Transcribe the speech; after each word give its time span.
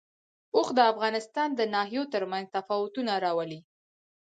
اوښ 0.55 0.67
د 0.77 0.79
افغانستان 0.91 1.49
د 1.55 1.61
ناحیو 1.73 2.03
ترمنځ 2.13 2.45
تفاوتونه 2.55 3.11
راولي. 3.25 3.59